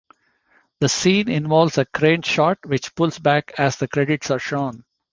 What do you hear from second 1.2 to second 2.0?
involves a